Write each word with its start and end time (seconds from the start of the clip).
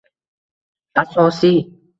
Asosiy 1.03 1.55